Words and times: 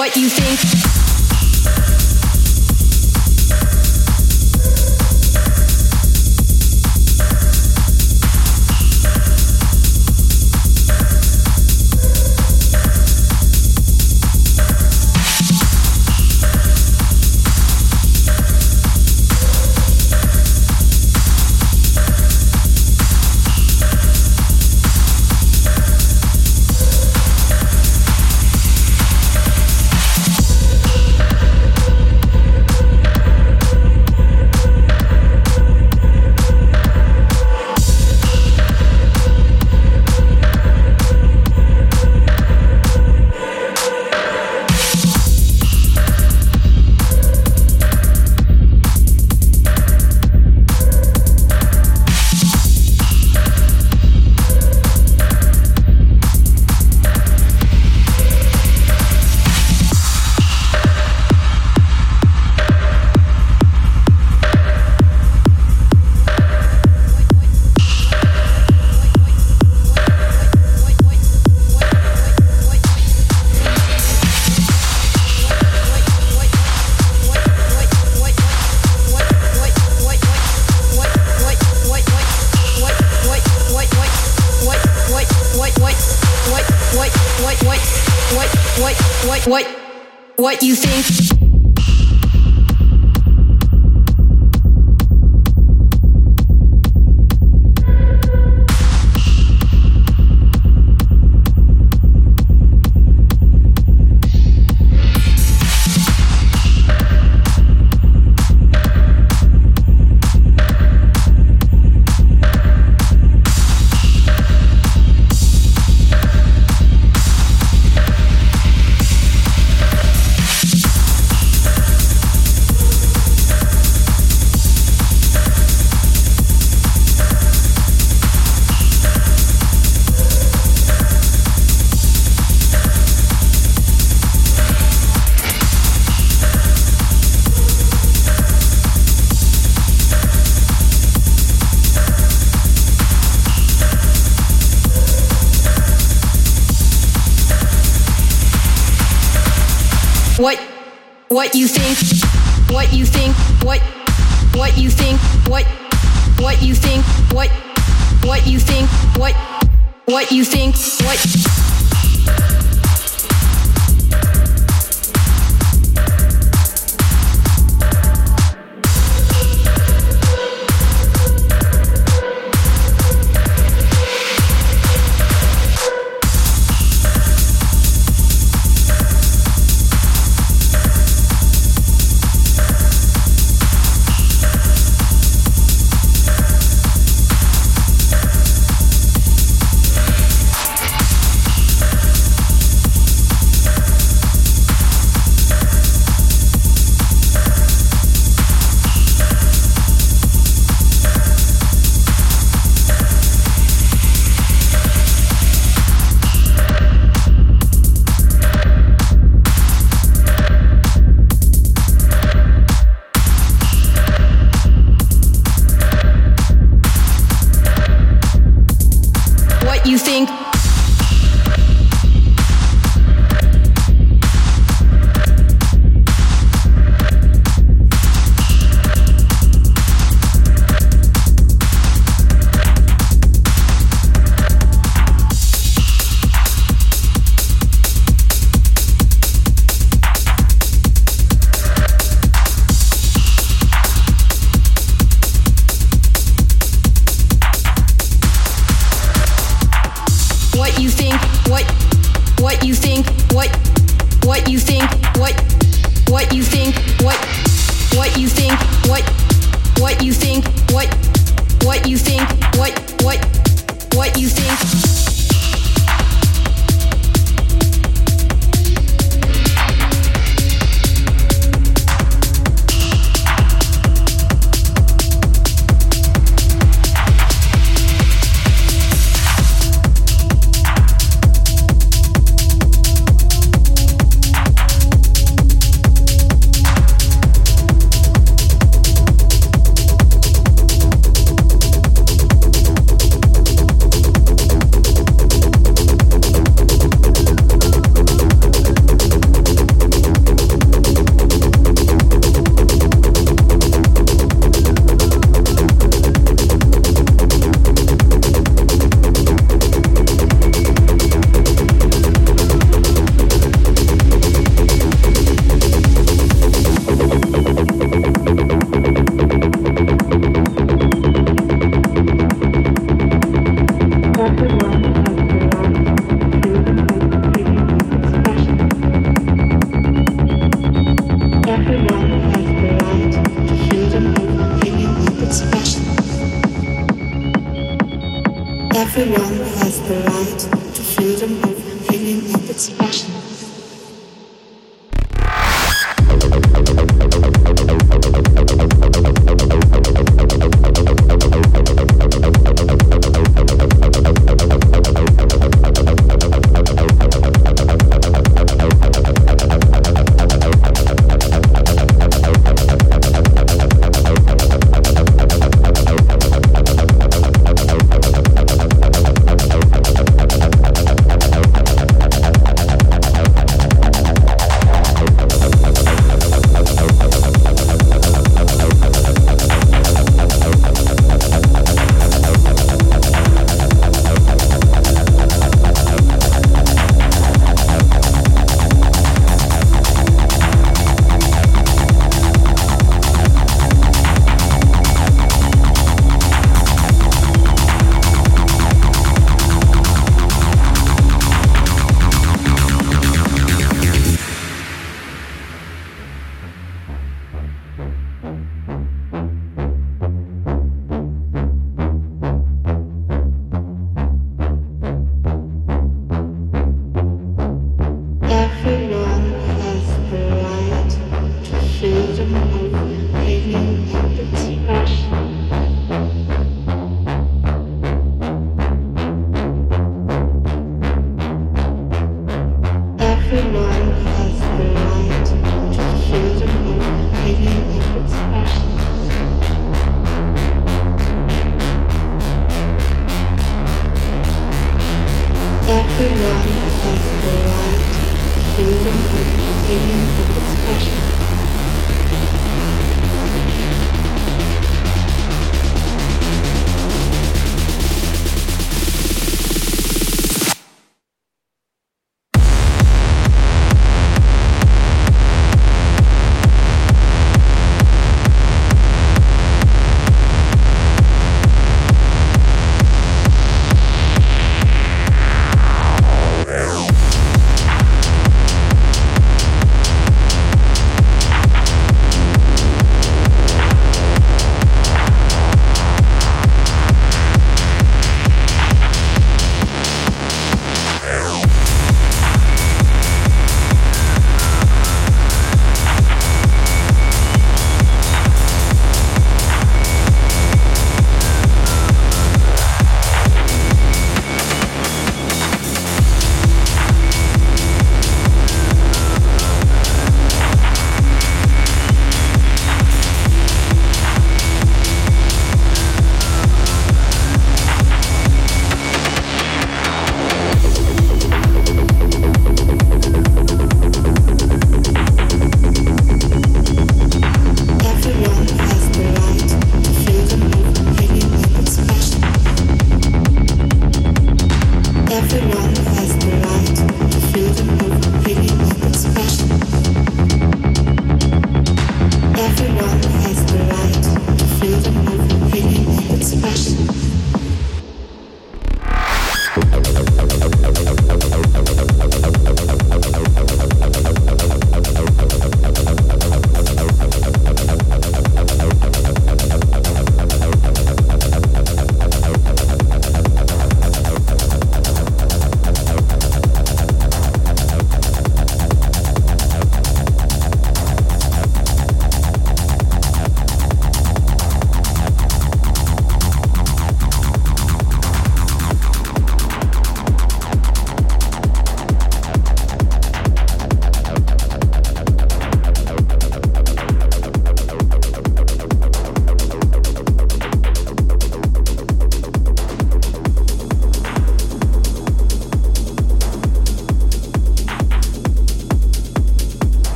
what 0.00 0.16
you 0.16 0.30
think. 0.30 0.79